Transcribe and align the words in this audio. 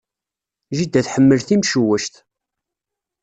Jida 0.77 1.01
tḥemmel 1.05 1.39
timcewwect. 1.47 2.15